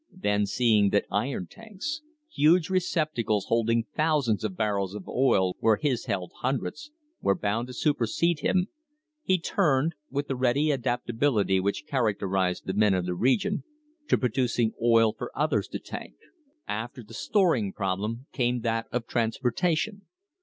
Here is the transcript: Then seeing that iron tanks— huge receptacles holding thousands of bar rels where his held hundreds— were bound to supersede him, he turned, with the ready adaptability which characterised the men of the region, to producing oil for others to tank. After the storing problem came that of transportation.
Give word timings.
Then 0.11 0.47
seeing 0.47 0.89
that 0.89 1.05
iron 1.11 1.45
tanks— 1.45 2.01
huge 2.35 2.71
receptacles 2.71 3.45
holding 3.49 3.85
thousands 3.95 4.43
of 4.43 4.57
bar 4.57 4.77
rels 4.77 5.53
where 5.59 5.75
his 5.75 6.05
held 6.05 6.31
hundreds— 6.37 6.89
were 7.21 7.37
bound 7.37 7.67
to 7.67 7.73
supersede 7.75 8.39
him, 8.39 8.65
he 9.21 9.37
turned, 9.37 9.93
with 10.09 10.27
the 10.27 10.35
ready 10.35 10.71
adaptability 10.71 11.59
which 11.59 11.85
characterised 11.85 12.65
the 12.65 12.73
men 12.73 12.95
of 12.95 13.05
the 13.05 13.13
region, 13.13 13.63
to 14.07 14.17
producing 14.17 14.73
oil 14.81 15.13
for 15.13 15.31
others 15.37 15.67
to 15.67 15.77
tank. 15.77 16.15
After 16.67 17.03
the 17.03 17.13
storing 17.13 17.71
problem 17.71 18.25
came 18.31 18.61
that 18.61 18.87
of 18.91 19.05
transportation. 19.05 20.07